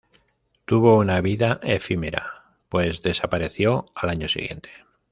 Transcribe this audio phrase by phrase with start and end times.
[0.65, 4.71] Tuvo una vida efímera pues desapareció al año siguiente.